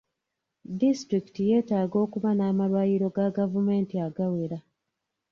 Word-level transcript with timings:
Disitulikiti 0.79 1.41
yeetaaga 1.49 1.97
okuba 2.05 2.29
n'amalwaliro 2.33 3.07
ga 3.15 3.27
gavumenti 3.37 3.95
agawera. 4.07 4.57